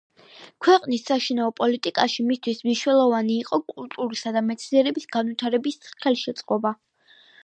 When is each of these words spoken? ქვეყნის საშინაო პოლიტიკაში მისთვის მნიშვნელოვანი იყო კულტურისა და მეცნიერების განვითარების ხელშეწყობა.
ქვეყნის 0.67 1.03
საშინაო 1.09 1.49
პოლიტიკაში 1.59 2.23
მისთვის 2.29 2.63
მნიშვნელოვანი 2.67 3.35
იყო 3.43 3.59
კულტურისა 3.75 4.33
და 4.39 4.43
მეცნიერების 4.47 5.05
განვითარების 5.17 5.79
ხელშეწყობა. 6.07 6.73